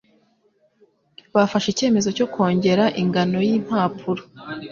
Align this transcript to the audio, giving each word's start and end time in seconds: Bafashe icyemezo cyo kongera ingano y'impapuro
Bafashe 1.35 1.67
icyemezo 1.69 2.09
cyo 2.17 2.27
kongera 2.33 2.83
ingano 3.01 3.37
y'impapuro 3.47 4.21